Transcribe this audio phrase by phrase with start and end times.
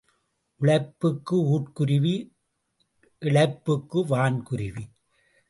[0.61, 2.15] உழைப்புக்கு ஊர்க்குருவி
[3.21, 4.85] இழைப்புக்கு வான் குருவி.